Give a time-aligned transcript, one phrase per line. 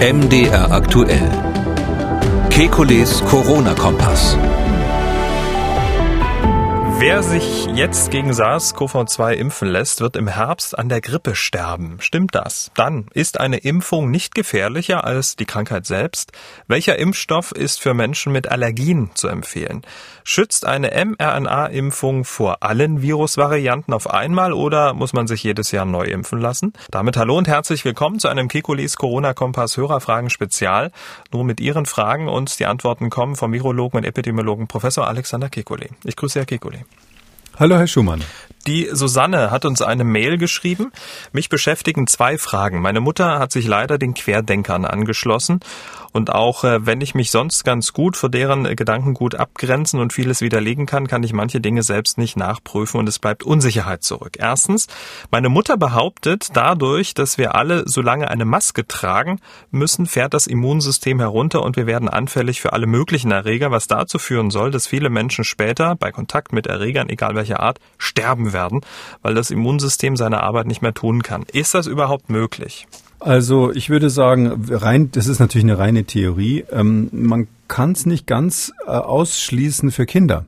[0.00, 1.28] MDR aktuell.
[2.50, 4.36] Kekules Corona-Kompass.
[7.00, 11.98] Wer sich jetzt gegen SARS-CoV-2 impfen lässt, wird im Herbst an der Grippe sterben.
[12.00, 12.70] Stimmt das?
[12.74, 16.30] Dann ist eine Impfung nicht gefährlicher als die Krankheit selbst.
[16.68, 19.82] Welcher Impfstoff ist für Menschen mit Allergien zu empfehlen?
[20.30, 26.04] Schützt eine mRNA-Impfung vor allen Virusvarianten auf einmal oder muss man sich jedes Jahr neu
[26.04, 26.74] impfen lassen?
[26.90, 30.92] Damit hallo und herzlich willkommen zu einem Kekulis Corona-Kompass Hörerfragen Spezial.
[31.32, 35.88] Nur mit Ihren Fragen und die Antworten kommen vom Virologen und Epidemiologen Professor Alexander Kekulé.
[36.04, 36.80] Ich grüße Herr Kekulé.
[37.58, 38.22] Hallo, Herr Schumann.
[38.66, 40.92] Die Susanne hat uns eine Mail geschrieben.
[41.32, 42.80] Mich beschäftigen zwei Fragen.
[42.80, 45.60] Meine Mutter hat sich leider den Querdenkern angeschlossen.
[46.12, 50.12] Und auch äh, wenn ich mich sonst ganz gut vor deren Gedanken gut abgrenzen und
[50.12, 54.36] vieles widerlegen kann, kann ich manche Dinge selbst nicht nachprüfen und es bleibt Unsicherheit zurück.
[54.38, 54.86] Erstens,
[55.30, 60.46] meine Mutter behauptet, dadurch, dass wir alle so lange eine Maske tragen müssen, fährt das
[60.46, 64.86] Immunsystem herunter und wir werden anfällig für alle möglichen Erreger, was dazu führen soll, dass
[64.86, 68.80] viele Menschen später bei Kontakt mit Erregern, egal welcher Art, sterben werden,
[69.22, 71.44] weil das Immunsystem seine Arbeit nicht mehr tun kann.
[71.52, 72.86] Ist das überhaupt möglich?
[73.20, 76.64] Also ich würde sagen, rein, das ist natürlich eine reine Theorie.
[76.70, 80.46] Ähm, man kann es nicht ganz äh, ausschließen für Kinder.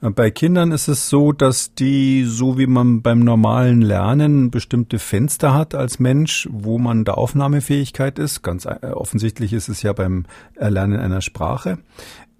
[0.00, 5.54] Bei Kindern ist es so, dass die, so wie man beim normalen Lernen bestimmte Fenster
[5.54, 8.42] hat als Mensch, wo man da Aufnahmefähigkeit ist.
[8.42, 11.78] Ganz äh, offensichtlich ist es ja beim Erlernen einer Sprache.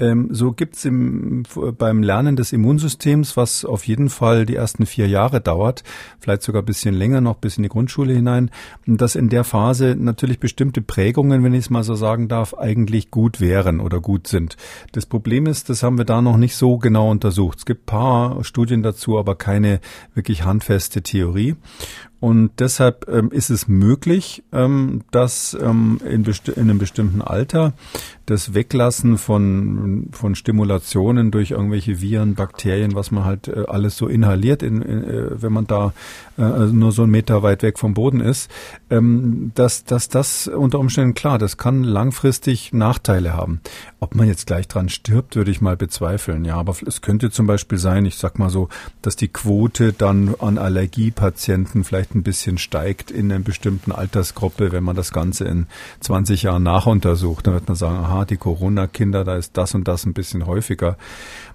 [0.01, 1.43] Ähm, so gibt's im,
[1.77, 5.83] beim Lernen des Immunsystems, was auf jeden Fall die ersten vier Jahre dauert,
[6.21, 8.51] vielleicht sogar ein bisschen länger noch bis in die Grundschule hinein,
[8.87, 13.11] dass in der Phase natürlich bestimmte Prägungen, wenn ich es mal so sagen darf, eigentlich
[13.11, 14.57] gut wären oder gut sind.
[14.93, 17.48] Das Problem ist, das haben wir da noch nicht so genau untersucht.
[17.57, 19.81] Es gibt paar Studien dazu, aber keine
[20.15, 21.57] wirklich handfeste Theorie.
[22.21, 27.75] Und deshalb ähm, ist es möglich, ähm, dass ähm, in, in, einem bestimmten Alter
[28.27, 34.09] das Weglassen von, von Stimulationen durch irgendwelche Viren, Bakterien, was man halt äh, alles so
[34.09, 35.93] inhaliert, in, in, äh, wenn man da
[36.37, 38.51] äh, also nur so einen Meter weit weg vom Boden ist,
[38.91, 43.61] ähm, dass, dass das unter Umständen klar, das kann langfristig Nachteile haben.
[44.01, 46.45] Ob man jetzt gleich dran stirbt, würde ich mal bezweifeln.
[46.45, 48.69] Ja, aber es könnte zum Beispiel sein, ich sag mal so,
[49.03, 54.73] dass die Quote dann an Allergiepatienten vielleicht vielleicht ein bisschen steigt in einer bestimmten Altersgruppe,
[54.73, 55.67] wenn man das Ganze in
[56.01, 57.47] 20 Jahren nachuntersucht.
[57.47, 60.97] Dann wird man sagen, aha, die Corona-Kinder, da ist das und das ein bisschen häufiger.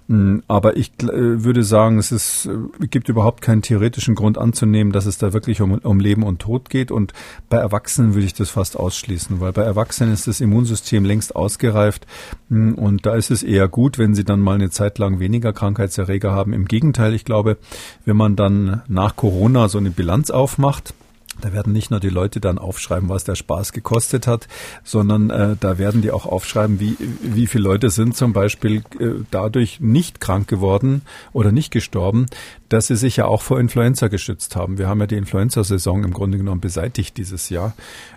[0.08, 4.92] Hm, aber ich äh, würde sagen, es ist, äh, gibt überhaupt keinen theoretischen Grund anzunehmen,
[4.92, 6.90] dass es da wirklich um, um Leben und Tod geht.
[6.90, 7.14] Und
[7.48, 12.06] bei Erwachsenen würde ich das fast ausschließen, weil bei Erwachsenen ist das Immunsystem längst ausgereift.
[12.50, 15.54] Hm, und da ist es eher gut, wenn sie dann mal eine Zeit lang weniger
[15.54, 16.52] Krankheitserreger haben.
[16.52, 17.56] Im Gegenteil, ich glaube,
[18.04, 20.92] wenn man dann nach Corona so eine Bilanz aufmacht,
[21.40, 24.48] da werden nicht nur die Leute dann aufschreiben, was der Spaß gekostet hat,
[24.82, 29.24] sondern äh, da werden die auch aufschreiben, wie, wie viele Leute sind zum Beispiel äh,
[29.30, 31.02] dadurch nicht krank geworden
[31.32, 32.26] oder nicht gestorben,
[32.68, 34.78] dass sie sich ja auch vor Influenza geschützt haben.
[34.78, 37.74] Wir haben ja die Influenza-Saison im Grunde genommen beseitigt dieses Jahr.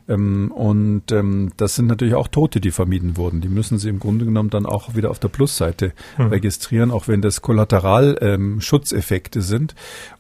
[0.08, 3.42] Ähm, und ähm, das sind natürlich auch Tote, die vermieden wurden.
[3.42, 6.28] Die müssen sie im Grunde genommen dann auch wieder auf der Plusseite mhm.
[6.28, 9.76] registrieren, auch wenn das Kollateralschutzeffekte ähm, sind.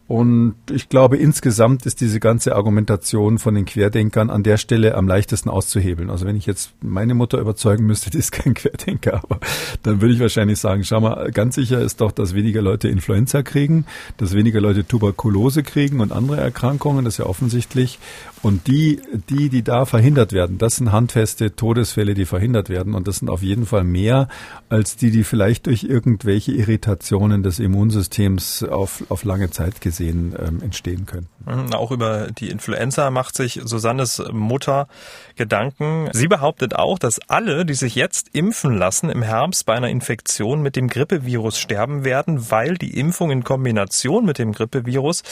[0.08, 5.06] Und ich glaube, insgesamt ist diese ganze Argumentation von den Querdenkern an der Stelle am
[5.06, 6.10] leichtesten auszuhebeln.
[6.10, 9.40] Also wenn ich jetzt meine Mutter überzeugen müsste, die ist kein Querdenker, aber
[9.84, 13.44] dann würde ich wahrscheinlich sagen, schau mal, ganz sicher ist doch, dass weniger Leute Influenza
[13.44, 13.86] kriegen,
[14.16, 18.00] dass weniger Leute Tuberkulose kriegen und andere Erkrankungen, das ist ja offensichtlich.
[18.44, 22.94] Und die, die, die da verhindert werden, das sind handfeste Todesfälle, die verhindert werden.
[22.94, 24.28] Und das sind auf jeden Fall mehr
[24.70, 30.62] als die, die vielleicht durch irgendwelche Irritationen des Immunsystems auf, auf lange Zeit gesehen ähm,
[30.62, 31.28] entstehen können.
[31.46, 34.88] Mhm, auch über die Influenza macht sich Susannes Mutter
[35.36, 36.10] Gedanken.
[36.14, 40.62] Sie behauptet auch, dass alle, die sich jetzt impfen lassen, im Herbst bei einer Infektion
[40.62, 45.24] mit dem Grippevirus sterben werden, weil die Impfung in Kombination mit dem Grippevirus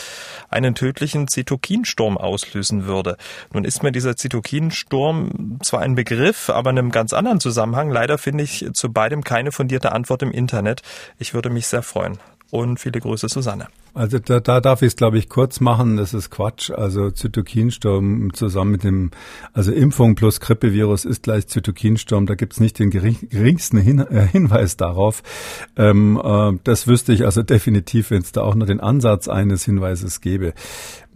[0.50, 3.18] einen tödlichen Zytokinsturm auslösen würde.
[3.54, 7.90] Nun ist mir dieser Zytokinsturm zwar ein Begriff, aber in einem ganz anderen Zusammenhang.
[7.90, 10.82] Leider finde ich zu beidem keine fundierte Antwort im Internet.
[11.20, 12.18] Ich würde mich sehr freuen.
[12.52, 13.68] Und viele Grüße, Susanne.
[13.96, 15.96] Also da, da darf ich es, glaube ich, kurz machen.
[15.96, 16.70] Das ist Quatsch.
[16.70, 19.12] Also Zytokinsturm zusammen mit dem,
[19.54, 22.26] also Impfung plus Grippevirus ist gleich Zytokinsturm.
[22.26, 25.24] Da gibt's nicht den geringsten Hin, äh, Hinweis darauf.
[25.78, 29.64] Ähm, äh, das wüsste ich also definitiv, wenn es da auch nur den Ansatz eines
[29.64, 30.54] Hinweises gäbe.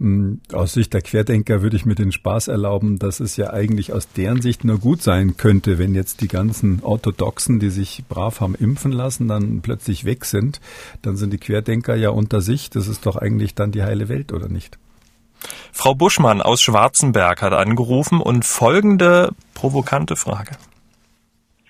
[0.00, 3.92] Ähm, aus Sicht der Querdenker würde ich mir den Spaß erlauben, dass es ja eigentlich
[3.92, 8.40] aus deren Sicht nur gut sein könnte, wenn jetzt die ganzen Orthodoxen, die sich brav
[8.40, 10.60] haben impfen lassen, dann plötzlich weg sind.
[11.02, 14.32] Dann sind die Querdenker ja unter sich das ist doch eigentlich dann die heile Welt,
[14.32, 14.78] oder nicht?
[15.72, 20.56] Frau Buschmann aus Schwarzenberg hat angerufen und folgende provokante Frage.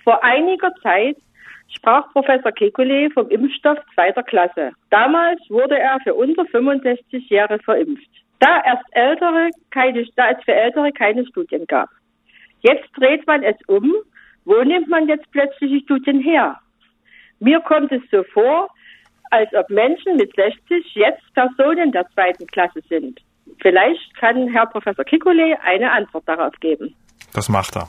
[0.03, 1.17] Vor einiger Zeit
[1.69, 4.71] sprach Professor Kekulé vom Impfstoff zweiter Klasse.
[4.89, 8.09] Damals wurde er für unter 65 Jahre verimpft.
[8.39, 11.89] Da erst ältere keine, da es für Ältere keine Studien gab.
[12.61, 13.93] Jetzt dreht man es um.
[14.43, 16.59] Wo nimmt man jetzt plötzlich die Studien her?
[17.39, 18.69] Mir kommt es so vor,
[19.31, 23.19] als ob Menschen mit 60 jetzt Personen der zweiten Klasse sind.
[23.61, 26.95] Vielleicht kann Herr Professor Kikule eine Antwort darauf geben.
[27.33, 27.87] Das macht er.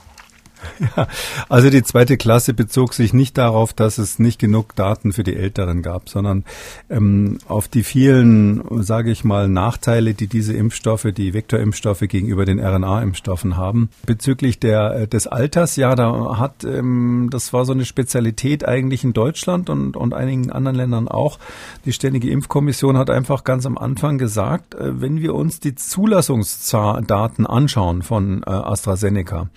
[1.48, 5.36] Also die zweite Klasse bezog sich nicht darauf, dass es nicht genug Daten für die
[5.36, 6.44] Älteren gab, sondern
[6.88, 12.60] ähm, auf die vielen, sage ich mal, Nachteile, die diese Impfstoffe, die Vektorimpfstoffe gegenüber den
[12.60, 13.90] RNA-Impfstoffen haben.
[14.06, 19.04] Bezüglich der, äh, des Alters, ja, da hat, ähm, das war so eine Spezialität eigentlich
[19.04, 21.38] in Deutschland und, und einigen anderen Ländern auch.
[21.84, 27.46] Die Ständige Impfkommission hat einfach ganz am Anfang gesagt, äh, wenn wir uns die Zulassungsdaten
[27.46, 29.48] anschauen von äh, AstraZeneca,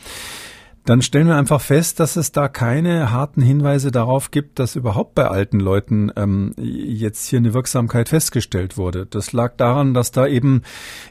[0.86, 5.16] dann stellen wir einfach fest, dass es da keine harten Hinweise darauf gibt, dass überhaupt
[5.16, 9.08] bei alten Leuten ähm, jetzt hier eine Wirksamkeit festgestellt wurde.
[9.08, 10.62] Das lag daran, dass da eben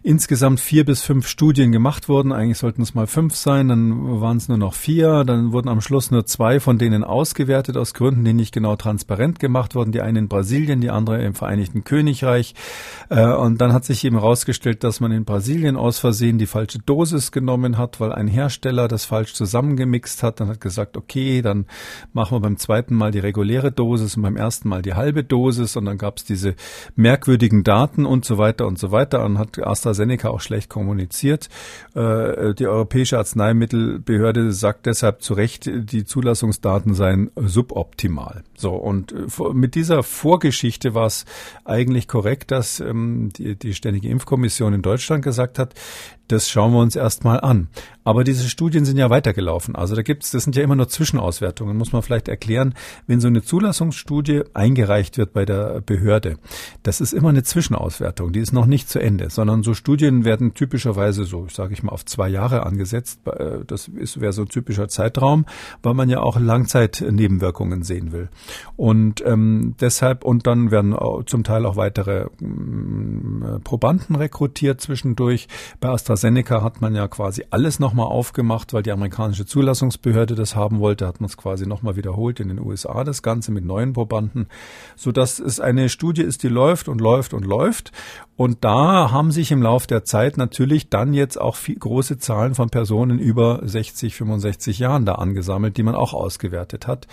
[0.05, 2.31] insgesamt vier bis fünf Studien gemacht wurden.
[2.31, 5.25] Eigentlich sollten es mal fünf sein, dann waren es nur noch vier.
[5.25, 9.41] Dann wurden am Schluss nur zwei von denen ausgewertet aus Gründen, die nicht genau transparent
[9.41, 9.91] gemacht wurden.
[9.91, 12.55] Die eine in Brasilien, die andere im Vereinigten Königreich.
[13.09, 16.79] Äh, und dann hat sich eben herausgestellt, dass man in Brasilien aus Versehen die falsche
[16.79, 21.43] Dosis genommen hat, weil ein Hersteller das falsch zusammen zusammengemixt hat, dann hat gesagt, okay,
[21.43, 21.67] dann
[22.13, 25.77] machen wir beim zweiten Mal die reguläre Dosis und beim ersten Mal die halbe Dosis
[25.77, 26.55] und dann gab es diese
[26.97, 31.49] merkwürdigen Daten und so weiter und so weiter und hat AstraZeneca auch schlecht kommuniziert.
[31.95, 38.43] Äh, die Europäische Arzneimittelbehörde sagt deshalb zu Recht, die Zulassungsdaten seien suboptimal.
[38.57, 41.25] So und äh, mit dieser Vorgeschichte war es
[41.65, 45.75] eigentlich korrekt, dass ähm, die, die Ständige Impfkommission in Deutschland gesagt hat,
[46.29, 47.69] das schauen wir uns erstmal an.
[48.05, 49.75] Aber diese Studien sind ja weitergelaufen.
[49.75, 51.77] Also da gibt's, das sind ja immer nur Zwischenauswertungen.
[51.77, 52.75] Muss man vielleicht erklären,
[53.07, 56.37] wenn so eine Zulassungsstudie eingereicht wird bei der Behörde,
[56.83, 58.33] das ist immer eine Zwischenauswertung.
[58.33, 61.93] Die ist noch nicht zu Ende, sondern so Studien werden typischerweise so, sage ich mal,
[61.93, 63.21] auf zwei Jahre angesetzt.
[63.27, 65.47] Äh, das wäre so ein typischer Zeitraum,
[65.83, 68.29] weil man ja auch Langzeitnebenwirkungen sehen will.
[68.77, 70.95] Und ähm, deshalb und dann werden
[71.27, 75.49] zum Teil auch weitere ähm, Probanden rekrutiert zwischendurch.
[75.81, 80.55] Bei Astra AstraZeneca hat man ja quasi alles nochmal aufgemacht, weil die amerikanische Zulassungsbehörde das
[80.55, 83.95] haben wollte, hat man es quasi nochmal wiederholt in den USA, das Ganze mit neuen
[83.95, 84.47] Probanden,
[84.95, 87.91] so dass es eine Studie ist, die läuft und läuft und läuft.
[88.37, 92.55] Und da haben sich im Laufe der Zeit natürlich dann jetzt auch viel, große Zahlen
[92.55, 97.09] von Personen über 60, 65 Jahren da angesammelt, die man auch ausgewertet hat.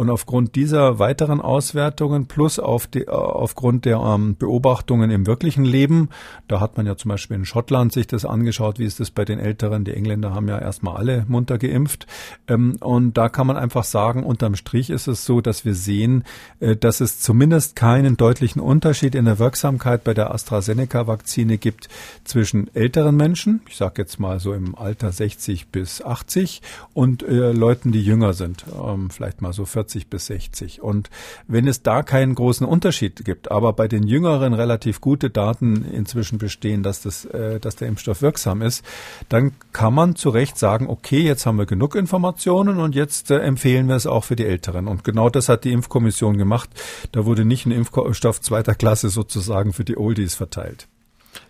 [0.00, 5.62] Und aufgrund dieser weiteren Auswertungen plus auf die, äh, aufgrund der ähm, Beobachtungen im wirklichen
[5.62, 6.08] Leben,
[6.48, 9.26] da hat man ja zum Beispiel in Schottland sich das angeschaut, wie ist das bei
[9.26, 9.84] den Älteren.
[9.84, 12.06] Die Engländer haben ja erstmal alle munter geimpft.
[12.48, 16.24] Ähm, und da kann man einfach sagen, unterm Strich ist es so, dass wir sehen,
[16.60, 21.90] äh, dass es zumindest keinen deutlichen Unterschied in der Wirksamkeit bei der AstraZeneca-Vakzine gibt
[22.24, 26.62] zwischen älteren Menschen, ich sage jetzt mal so im Alter 60 bis 80,
[26.94, 30.82] und äh, Leuten, die jünger sind, ähm, vielleicht mal so 40 bis 60.
[30.82, 31.10] Und
[31.46, 36.38] wenn es da keinen großen Unterschied gibt, aber bei den Jüngeren relativ gute Daten inzwischen
[36.38, 38.84] bestehen, dass das, äh, dass der Impfstoff wirksam ist,
[39.28, 43.38] dann kann man zu Recht sagen, okay, jetzt haben wir genug Informationen und jetzt äh,
[43.38, 44.88] empfehlen wir es auch für die Älteren.
[44.88, 46.70] Und genau das hat die Impfkommission gemacht.
[47.12, 50.88] Da wurde nicht ein Impfstoff zweiter Klasse sozusagen für die Oldies verteilt.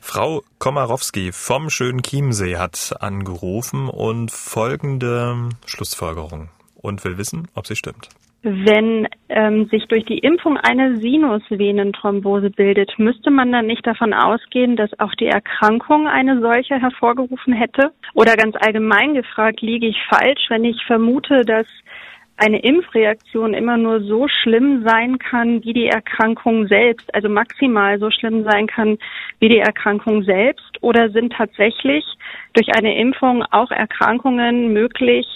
[0.01, 7.77] Frau Komarowski vom schönen Chiemsee hat angerufen und folgende Schlussfolgerung und will wissen, ob sie
[7.77, 8.09] stimmt.
[8.43, 14.77] Wenn ähm, sich durch die Impfung eine Sinusvenenthrombose bildet, müsste man dann nicht davon ausgehen,
[14.77, 17.93] dass auch die Erkrankung eine solche hervorgerufen hätte?
[18.15, 21.67] Oder ganz allgemein gefragt, liege ich falsch, wenn ich vermute, dass
[22.39, 28.11] eine Impfreaktion immer nur so schlimm sein kann wie die Erkrankung selbst, also maximal so
[28.11, 28.97] schlimm sein kann
[29.41, 30.79] wie die Erkrankung selbst?
[30.81, 32.07] Oder sind tatsächlich
[32.55, 35.27] durch eine Impfung auch Erkrankungen möglich,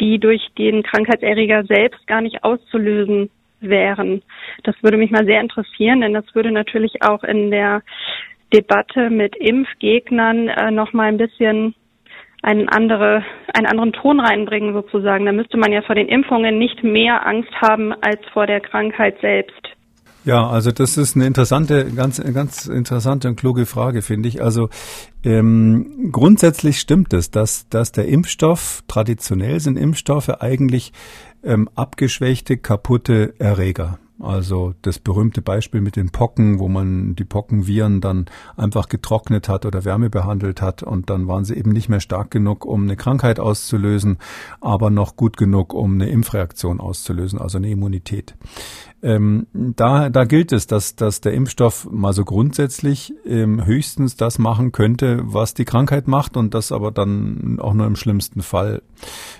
[0.00, 3.30] die durch den Krankheitserreger selbst gar nicht auszulösen
[3.60, 4.22] wären.
[4.64, 7.82] Das würde mich mal sehr interessieren, denn das würde natürlich auch in der
[8.52, 11.74] Debatte mit Impfgegnern äh, noch mal ein bisschen
[12.42, 15.26] einen, andere, einen anderen Ton reinbringen sozusagen.
[15.26, 19.20] Da müsste man ja vor den Impfungen nicht mehr Angst haben als vor der Krankheit
[19.20, 19.68] selbst.
[20.24, 24.42] Ja, also das ist eine interessante, ganz, ganz interessante und kluge Frage, finde ich.
[24.42, 24.68] Also
[25.24, 30.92] ähm, grundsätzlich stimmt es, dass, dass der Impfstoff, traditionell sind Impfstoffe eigentlich
[31.42, 33.98] ähm, abgeschwächte, kaputte Erreger.
[34.20, 39.64] Also das berühmte Beispiel mit den Pocken, wo man die Pockenviren dann einfach getrocknet hat
[39.64, 42.96] oder Wärme behandelt hat und dann waren sie eben nicht mehr stark genug, um eine
[42.96, 44.18] Krankheit auszulösen,
[44.60, 48.36] aber noch gut genug, um eine Impfreaktion auszulösen, also eine Immunität.
[49.02, 54.38] Ähm, da, da gilt es, dass, dass der Impfstoff mal so grundsätzlich ähm, höchstens das
[54.38, 58.82] machen könnte, was die Krankheit macht und das aber dann auch nur im schlimmsten Fall,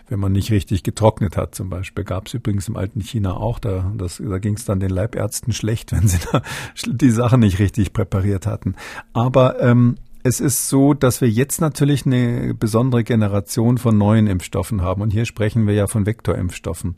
[0.08, 1.54] wenn man nicht richtig getrocknet hat.
[1.54, 4.90] Zum Beispiel gab es übrigens im alten China auch, da, da ging es dann den
[4.90, 6.42] Leibärzten schlecht, wenn sie da
[6.86, 8.76] die Sachen nicht richtig präpariert hatten.
[9.12, 14.82] Aber ähm, es ist so, dass wir jetzt natürlich eine besondere Generation von neuen Impfstoffen
[14.82, 15.02] haben.
[15.02, 16.96] Und hier sprechen wir ja von Vektorimpfstoffen.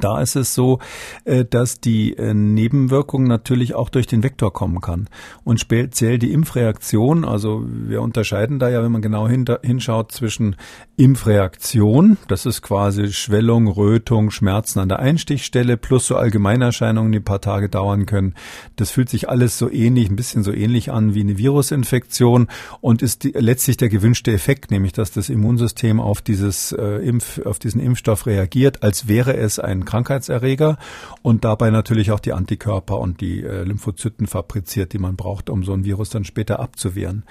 [0.00, 0.78] Da ist es so,
[1.24, 5.08] äh, dass die äh, Nebenwirkung natürlich auch durch den Vektor kommen kann.
[5.44, 10.56] Und speziell die Impfreaktion, also wir unterscheiden da ja, wenn man genau hinschaut, zwischen
[10.96, 17.24] Impfreaktion, das ist quasi Schwellung, Rötung, Schmerzen an der Einstichstelle, plus so Allgemeinerscheinungen, die ein
[17.24, 18.34] paar Tage dauern können.
[18.76, 22.48] Das fühlt sich alles so ähnlich, ein bisschen so ähnlich an wie eine Virusinfektion
[22.80, 27.44] und ist die, letztlich der gewünschte Effekt, nämlich dass das Immunsystem auf dieses äh, Impf,
[27.44, 30.78] auf diesen Impfstoff reagiert, als wäre es ein Krankheitserreger
[31.22, 35.64] und dabei natürlich auch die Antikörper und die äh, Lymphozyten fabriziert, die man braucht, um
[35.64, 37.24] so ein Virus dann später abzuwehren.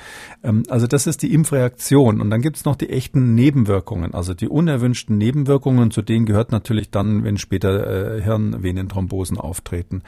[0.44, 2.22] Ähm, also das ist die Impfreaktion.
[2.22, 6.90] Und dann gibt's noch die echten Nebenwirkungen, also die unerwünschten Nebenwirkungen, zu denen gehört natürlich
[6.92, 10.04] dann, wenn später äh, Hirnvenenthrombosen auftreten.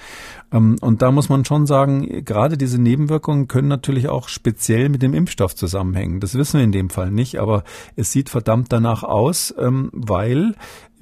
[0.52, 5.02] Ähm, und da muss man schon sagen, gerade diese Nebenwirkungen können natürlich auch speziell mit
[5.02, 6.20] dem Impfstoff zusammenhängen.
[6.20, 7.64] Das wissen wir in dem Fall nicht, aber
[7.96, 10.56] es sieht verdammt danach aus, ähm, weil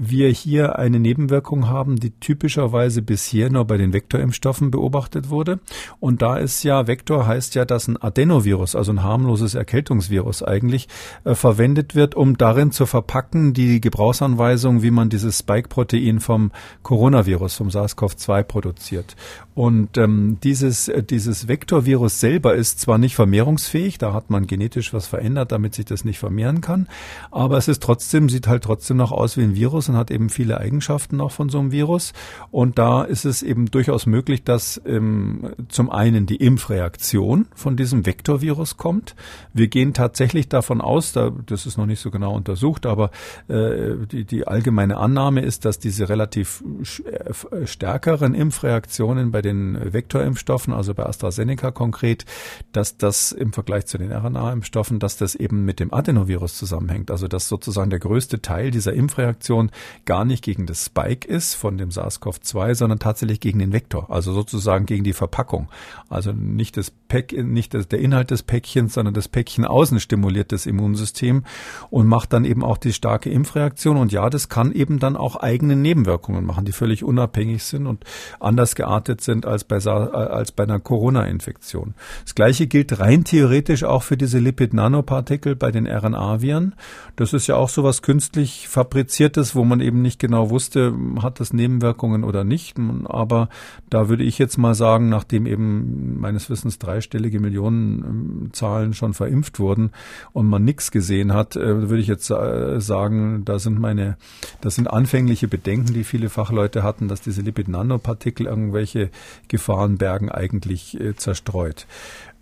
[0.03, 5.59] wir hier eine Nebenwirkung haben, die typischerweise bisher nur bei den Vektorimpfstoffen beobachtet wurde.
[5.99, 10.87] Und da ist ja, Vektor heißt ja, dass ein Adenovirus, also ein harmloses Erkältungsvirus eigentlich,
[11.23, 17.53] äh, verwendet wird, um darin zu verpacken die Gebrauchsanweisung, wie man dieses Spike-Protein vom Coronavirus,
[17.53, 19.15] vom SARS-CoV-2 produziert.
[19.53, 24.93] Und ähm, dieses, äh, dieses Vektorvirus selber ist zwar nicht vermehrungsfähig, da hat man genetisch
[24.93, 26.87] was verändert, damit sich das nicht vermehren kann,
[27.29, 30.29] aber es ist trotzdem, sieht halt trotzdem noch aus wie ein Virus und hat eben
[30.29, 32.13] viele Eigenschaften noch von so einem Virus.
[32.49, 38.05] Und da ist es eben durchaus möglich, dass ähm, zum einen die Impfreaktion von diesem
[38.05, 39.15] Vektorvirus kommt.
[39.53, 43.11] Wir gehen tatsächlich davon aus, da, das ist noch nicht so genau untersucht, aber
[43.47, 46.63] äh, die, die allgemeine Annahme ist, dass diese relativ
[47.05, 52.25] äh, stärkeren Impfreaktionen bei den Vektorimpfstoffen, also bei AstraZeneca konkret,
[52.71, 57.11] dass das im Vergleich zu den RNA-Impfstoffen, dass das eben mit dem Adenovirus zusammenhängt.
[57.11, 59.70] Also dass sozusagen der größte Teil dieser Impfreaktion
[60.05, 64.33] gar nicht gegen das Spike ist von dem SARS-CoV-2, sondern tatsächlich gegen den Vektor, also
[64.33, 65.69] sozusagen gegen die Verpackung.
[66.09, 70.51] Also nicht das Pack, nicht das, der Inhalt des Päckchens, sondern das Päckchen außen stimuliert
[70.51, 71.43] das Immunsystem
[71.89, 73.97] und macht dann eben auch die starke Impfreaktion.
[73.97, 78.05] Und ja, das kann eben dann auch eigene Nebenwirkungen machen, die völlig unabhängig sind und
[78.39, 81.95] anders geartet sind als bei, als bei einer Corona-Infektion.
[82.23, 86.75] Das gleiche gilt rein theoretisch auch für diese Lipid-Nanopartikel bei den RNA-Viren.
[87.15, 91.39] Das ist ja auch so was künstlich fabriziertes, wo man eben nicht genau wusste, hat
[91.39, 92.77] das Nebenwirkungen oder nicht.
[93.05, 93.49] Aber
[93.89, 99.91] da würde ich jetzt mal sagen, nachdem eben meines Wissens dreistellige Millionenzahlen schon verimpft wurden
[100.33, 104.17] und man nichts gesehen hat, äh, würde ich jetzt äh, sagen, da sind meine,
[104.61, 109.09] das sind anfängliche Bedenken, die viele Fachleute hatten, dass diese Lipid-Nanopartikel irgendwelche
[109.47, 111.87] Gefahren bergen, eigentlich äh, zerstreut.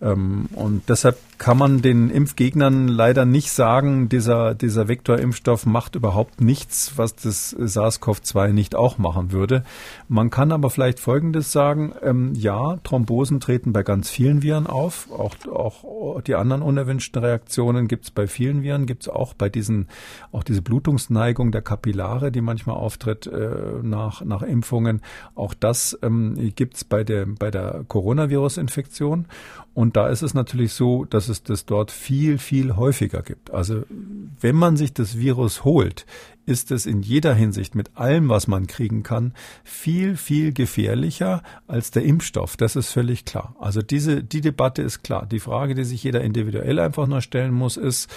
[0.02, 6.40] Ähm, und deshalb kann man den Impfgegnern leider nicht sagen, dieser, dieser Vektorimpfstoff macht überhaupt
[6.40, 9.64] nichts, was das SARS-CoV-2 nicht auch machen würde.
[10.08, 11.94] Man kann aber vielleicht Folgendes sagen.
[12.02, 15.10] Ähm, ja, Thrombosen treten bei ganz vielen Viren auf.
[15.10, 19.48] Auch, auch die anderen unerwünschten Reaktionen gibt es bei vielen Viren, gibt es auch bei
[19.48, 19.88] diesen,
[20.32, 23.50] auch diese Blutungsneigung der Kapillare, die manchmal auftritt äh,
[23.82, 25.00] nach, nach Impfungen.
[25.34, 29.26] Auch das ähm, gibt es bei der, bei der Coronavirus-Infektion.
[29.72, 33.50] Und da ist es natürlich so, dass es das dort viel, viel häufiger gibt.
[33.50, 33.84] Also
[34.40, 36.06] wenn man sich das Virus holt,
[36.46, 41.90] ist es in jeder Hinsicht mit allem, was man kriegen kann, viel, viel gefährlicher als
[41.90, 42.56] der Impfstoff.
[42.56, 43.54] Das ist völlig klar.
[43.60, 45.26] Also diese, die Debatte ist klar.
[45.26, 48.10] Die Frage, die sich jeder individuell einfach nur stellen muss, ist,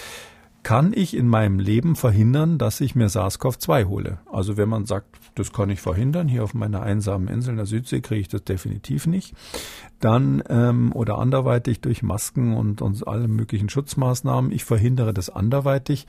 [0.64, 4.18] kann ich in meinem Leben verhindern, dass ich mir SARS-CoV-2 hole.
[4.32, 5.06] Also wenn man sagt,
[5.36, 8.44] das kann ich verhindern, hier auf meiner einsamen Insel in der Südsee kriege ich das
[8.44, 9.34] definitiv nicht,
[10.00, 16.06] dann ähm, oder anderweitig durch Masken und, und alle möglichen Schutzmaßnahmen, ich verhindere das anderweitig,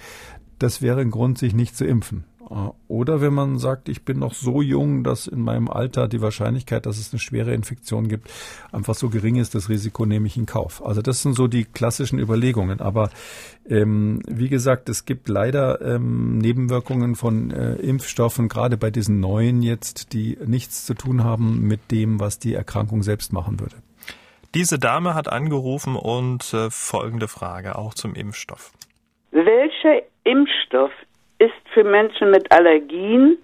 [0.57, 2.23] das wäre ein Grund, sich nicht zu impfen.
[2.49, 6.21] Äh, oder wenn man sagt, ich bin noch so jung, dass in meinem Alter die
[6.21, 8.31] Wahrscheinlichkeit, dass es eine schwere Infektion gibt,
[8.71, 10.85] einfach so gering ist, das Risiko nehme ich in Kauf.
[10.85, 12.81] Also das sind so die klassischen Überlegungen.
[12.81, 13.09] Aber
[13.67, 19.61] ähm, wie gesagt, es gibt leider ähm, Nebenwirkungen von äh, Impfstoffen, gerade bei diesen neuen
[19.61, 23.75] jetzt, die nichts zu tun haben mit dem, was die Erkrankung selbst machen würde.
[24.53, 28.71] Diese Dame hat angerufen und äh, folgende Frage auch zum Impfstoff.
[29.31, 30.91] Welcher Impfstoff
[31.39, 33.37] ist für Menschen mit Allergien,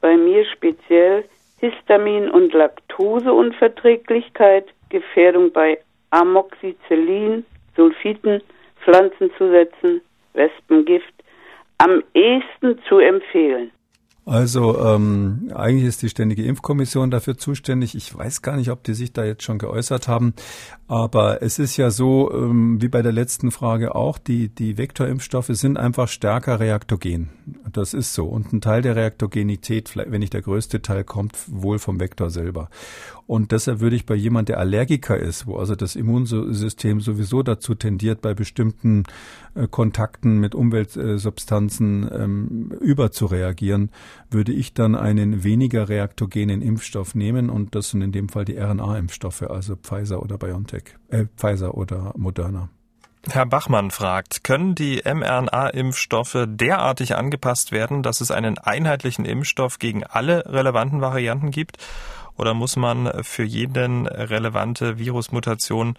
[0.00, 1.24] bei mir speziell
[1.60, 5.78] Histamin- und Laktoseunverträglichkeit, Gefährdung bei
[6.10, 8.42] Amoxicillin, Sulfiten,
[8.82, 10.00] Pflanzenzusätzen,
[10.32, 11.14] Wespengift,
[11.78, 13.70] am ehesten zu empfehlen?
[14.30, 17.96] Also ähm, eigentlich ist die Ständige Impfkommission dafür zuständig.
[17.96, 20.34] Ich weiß gar nicht, ob die sich da jetzt schon geäußert haben.
[20.86, 25.48] Aber es ist ja so, ähm, wie bei der letzten Frage auch, die, die Vektorimpfstoffe
[25.48, 27.30] sind einfach stärker reaktogen.
[27.72, 28.26] Das ist so.
[28.26, 32.70] Und ein Teil der Reaktogenität, wenn nicht der größte Teil, kommt wohl vom Vektor selber.
[33.30, 37.76] Und deshalb würde ich bei jemand, der Allergiker ist, wo also das Immunsystem sowieso dazu
[37.76, 39.04] tendiert, bei bestimmten
[39.54, 43.92] äh, Kontakten mit Umweltsubstanzen ähm, überzureagieren,
[44.32, 48.58] würde ich dann einen weniger reaktogenen Impfstoff nehmen und das sind in dem Fall die
[48.58, 52.68] RNA-Impfstoffe, also Pfizer oder BioNTech, äh, Pfizer oder Moderna.
[53.28, 60.02] Herr Bachmann fragt, können die mRNA-Impfstoffe derartig angepasst werden, dass es einen einheitlichen Impfstoff gegen
[60.02, 61.76] alle relevanten Varianten gibt?
[62.40, 65.98] Oder muss man für jeden relevante Virusmutation,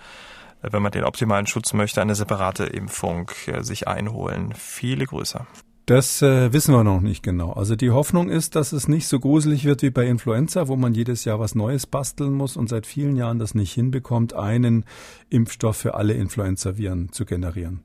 [0.64, 4.52] wenn man den optimalen Schutz möchte, eine separate Impfung äh, sich einholen?
[4.58, 5.46] Viele Grüße.
[5.86, 7.54] Das äh, wissen wir noch nicht genau.
[7.54, 10.96] Also die Hoffnung ist, dass es nicht so gruselig wird wie bei Influenza, wo man
[10.96, 14.86] jedes Jahr was Neues basteln muss und seit vielen Jahren das nicht hinbekommt, einen
[15.30, 17.82] Impfstoff für alle Influenza-Viren zu generieren.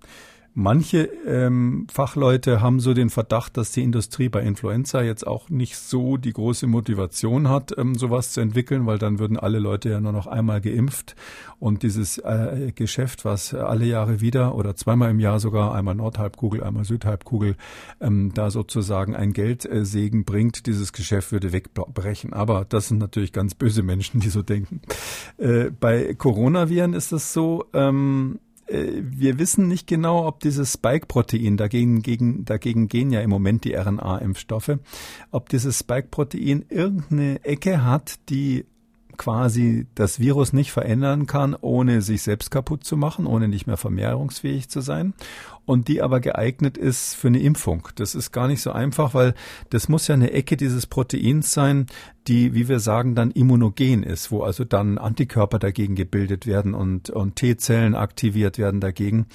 [0.58, 5.76] Manche ähm, Fachleute haben so den Verdacht, dass die Industrie bei Influenza jetzt auch nicht
[5.76, 10.00] so die große Motivation hat, ähm, sowas zu entwickeln, weil dann würden alle Leute ja
[10.00, 11.14] nur noch einmal geimpft
[11.58, 16.64] und dieses äh, Geschäft, was alle Jahre wieder oder zweimal im Jahr sogar, einmal Nordhalbkugel,
[16.64, 17.56] einmal Südhalbkugel,
[18.00, 22.32] ähm, da sozusagen ein Geldsegen bringt, dieses Geschäft würde wegbrechen.
[22.32, 24.80] Aber das sind natürlich ganz böse Menschen, die so denken.
[25.36, 31.56] Äh, bei Coronaviren ist es so, ähm, äh, wir wissen nicht genau, ob dieses Spike-Protein,
[31.56, 34.78] dagegen, gegen, dagegen gehen ja im Moment die RNA-Impfstoffe,
[35.30, 38.66] ob dieses Spike-Protein irgendeine Ecke hat, die
[39.16, 43.76] quasi das Virus nicht verändern kann, ohne sich selbst kaputt zu machen, ohne nicht mehr
[43.78, 45.14] vermehrungsfähig zu sein
[45.66, 47.88] und die aber geeignet ist für eine Impfung.
[47.96, 49.34] Das ist gar nicht so einfach, weil
[49.70, 51.86] das muss ja eine Ecke dieses Proteins sein,
[52.28, 57.10] die, wie wir sagen, dann immunogen ist, wo also dann Antikörper dagegen gebildet werden und,
[57.10, 59.26] und T-Zellen aktiviert werden dagegen.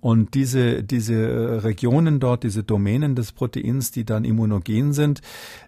[0.00, 5.20] Und diese, diese Regionen dort, diese Domänen des Proteins, die dann immunogen sind,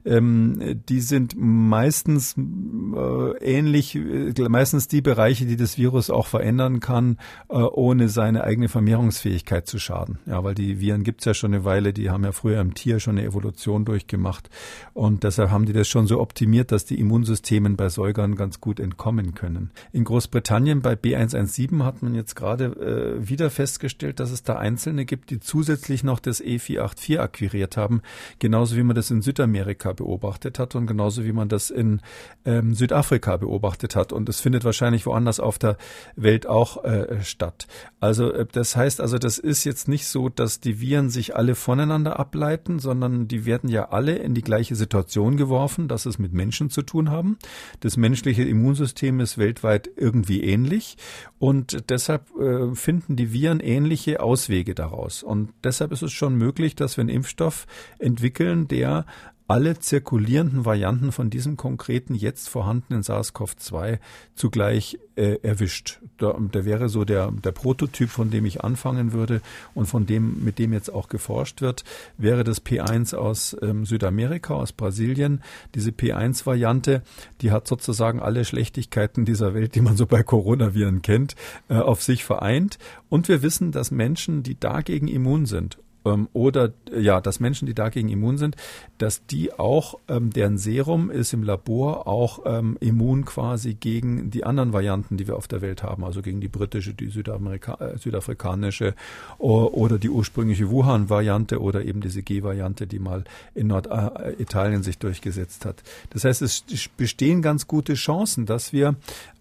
[0.05, 6.81] ähm, die sind meistens äh, ähnlich, äh, meistens die Bereiche, die das Virus auch verändern
[6.81, 10.19] kann, äh, ohne seine eigene Vermehrungsfähigkeit zu schaden werden.
[10.27, 13.01] Ja, weil die Viren gibt's ja schon eine Weile, die haben ja früher im Tier
[13.01, 14.51] schon eine Evolution durchgemacht.
[14.93, 18.81] Und deshalb haben die das schon so optimiert, dass die Immunsystemen bei Säugern ganz gut
[18.81, 19.71] entkommen können.
[19.93, 25.05] In Großbritannien bei B117 hat man jetzt gerade äh, wieder festgestellt, dass es da Einzelne
[25.05, 28.03] gibt, die zusätzlich noch das E484 akquiriert haben,
[28.39, 32.01] genauso wie man das in Südamerika beobachtet hat und genauso wie man das in
[32.45, 34.13] ähm, Südafrika beobachtet hat.
[34.13, 35.77] Und es findet wahrscheinlich woanders auf der
[36.17, 37.67] Welt auch äh, statt.
[38.01, 41.37] Also äh, das heißt also, das ist jetzt nicht nicht so, dass die Viren sich
[41.37, 46.19] alle voneinander ableiten, sondern die werden ja alle in die gleiche Situation geworfen, dass es
[46.19, 47.37] mit Menschen zu tun haben.
[47.81, 50.97] Das menschliche Immunsystem ist weltweit irgendwie ähnlich
[51.39, 55.23] und deshalb äh, finden die Viren ähnliche Auswege daraus.
[55.23, 57.67] Und deshalb ist es schon möglich, dass wir einen Impfstoff
[57.99, 59.05] entwickeln, der
[59.51, 63.99] alle zirkulierenden Varianten von diesem konkreten jetzt vorhandenen SARS-CoV-2
[64.37, 65.99] zugleich äh, erwischt.
[66.19, 69.41] Da, der wäre so der, der Prototyp, von dem ich anfangen würde
[69.75, 71.83] und von dem, mit dem jetzt auch geforscht wird,
[72.17, 75.43] wäre das P1 aus ähm, Südamerika, aus Brasilien.
[75.75, 77.03] Diese P1-Variante,
[77.41, 81.35] die hat sozusagen alle Schlechtigkeiten dieser Welt, die man so bei Coronaviren kennt,
[81.69, 82.79] äh, auf sich vereint.
[83.09, 87.75] Und wir wissen, dass Menschen, die dagegen immun sind ähm, oder ja, dass Menschen, die
[87.75, 88.57] dagegen immun sind,
[88.99, 94.45] dass die auch, ähm, deren Serum ist im Labor auch ähm, immun quasi gegen die
[94.45, 97.99] anderen Varianten, die wir auf der Welt haben, also gegen die britische, die Südamerika äh,
[97.99, 98.95] südafrikanische
[99.39, 105.83] oder die ursprüngliche Wuhan-Variante oder eben diese G-Variante, die mal in Norditalien sich durchgesetzt hat.
[106.11, 106.65] Das heißt, es
[106.97, 108.97] bestehen ganz gute Chancen, dass wir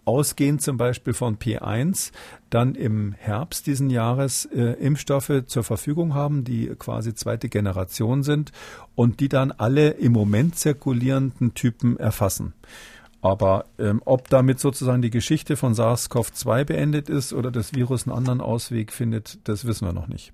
[0.09, 2.11] ausgehend zum Beispiel von P1
[2.49, 8.51] dann im Herbst diesen Jahres äh, Impfstoffe zur Verfügung haben, die quasi zweite Generation sind
[8.95, 12.55] und die dann alle im Moment zirkulierenden Typen erfassen.
[13.21, 18.17] Aber ähm, ob damit sozusagen die Geschichte von SARS-CoV-2 beendet ist oder das Virus einen
[18.17, 20.33] anderen Ausweg findet, das wissen wir noch nicht.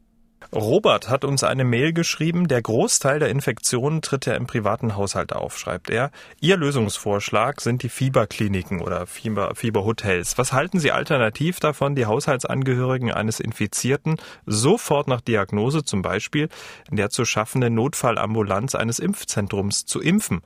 [0.54, 2.48] Robert hat uns eine Mail geschrieben.
[2.48, 6.12] Der Großteil der Infektionen tritt ja im privaten Haushalt auf, schreibt er.
[6.40, 10.38] Ihr Lösungsvorschlag sind die Fieberkliniken oder Fieber, Fieberhotels.
[10.38, 16.50] Was halten Sie alternativ davon, die Haushaltsangehörigen eines Infizierten sofort nach Diagnose zum Beispiel
[16.90, 20.42] in der zu schaffenden Notfallambulanz eines Impfzentrums zu impfen?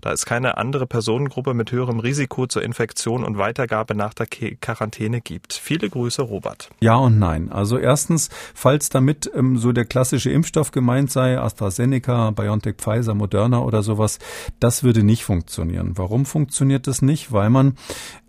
[0.00, 5.20] da es keine andere Personengruppe mit höherem Risiko zur Infektion und Weitergabe nach der Quarantäne
[5.20, 5.52] gibt.
[5.52, 6.70] Viele Grüße, Robert.
[6.80, 7.50] Ja und nein.
[7.50, 13.60] Also erstens, falls damit ähm, so der klassische Impfstoff gemeint sei, AstraZeneca, BioNTech, Pfizer, Moderna
[13.60, 14.18] oder sowas,
[14.60, 15.92] das würde nicht funktionieren.
[15.96, 17.32] Warum funktioniert das nicht?
[17.32, 17.74] Weil man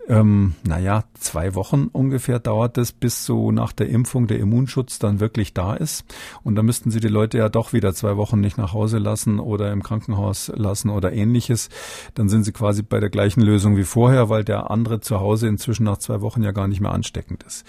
[0.08, 5.20] ähm, naja, zwei Wochen ungefähr dauert es, bis so nach der Impfung der Immunschutz dann
[5.20, 6.04] wirklich da ist.
[6.42, 9.38] Und da müssten Sie die Leute ja doch wieder zwei Wochen nicht nach Hause lassen
[9.38, 11.68] oder im Krankenhaus lassen oder ähnliches.
[12.14, 15.48] Dann sind Sie quasi bei der gleichen Lösung wie vorher, weil der andere zu Hause
[15.48, 17.64] inzwischen nach zwei Wochen ja gar nicht mehr ansteckend ist.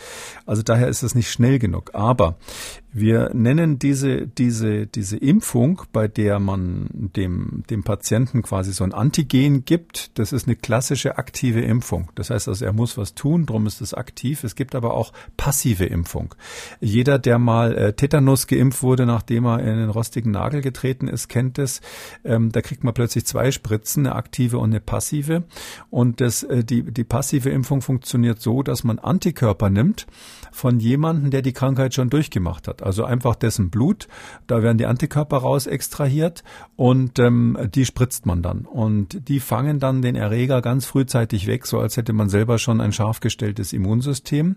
[0.46, 1.92] Also daher ist es nicht schnell genug.
[1.94, 2.38] Aber
[2.94, 8.94] wir nennen diese, diese, diese Impfung, bei der man dem, dem Patienten quasi so ein
[8.94, 12.10] Antigen gibt, das ist eine klassische aktive Impfung.
[12.22, 14.44] Das heißt also, er muss was tun, darum ist es aktiv.
[14.44, 16.36] Es gibt aber auch passive Impfung.
[16.80, 21.30] Jeder, der mal äh, Tetanus geimpft wurde, nachdem er in den rostigen Nagel getreten ist,
[21.30, 21.82] kennt es.
[22.24, 25.44] Ähm, da kriegt man plötzlich zwei Spritzen, eine aktive und eine passive.
[25.90, 30.08] Und das, äh, die, die passive Impfung funktioniert so, dass man Antikörper nimmt
[30.52, 34.08] von jemandem, der die Krankheit schon durchgemacht hat also einfach dessen Blut.
[34.48, 36.44] Da werden die Antikörper raus extrahiert
[36.76, 38.66] und ähm, die spritzt man dann.
[38.66, 42.82] Und die fangen dann den Erreger ganz frühzeitig weg, so als hätte man selber schon
[42.82, 44.56] ein scharf gestelltes Immunsystem.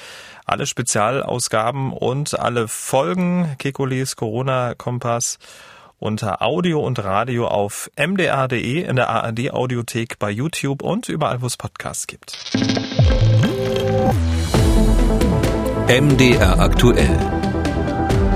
[0.46, 5.38] Alle Spezialausgaben und alle Folgen Kekulis Corona Kompass
[5.98, 11.46] unter Audio und Radio auf mdr.de, in der ARD Audiothek, bei YouTube und überall, wo
[11.46, 12.38] es Podcasts gibt.
[15.86, 17.39] MDR aktuell.